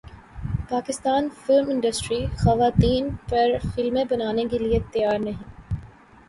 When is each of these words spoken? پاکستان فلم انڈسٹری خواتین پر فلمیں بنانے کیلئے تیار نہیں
پاکستان 0.69 1.27
فلم 1.41 1.69
انڈسٹری 1.69 2.19
خواتین 2.37 3.09
پر 3.29 3.47
فلمیں 3.75 4.03
بنانے 4.09 4.45
کیلئے 4.51 4.79
تیار 4.91 5.19
نہیں 5.19 5.43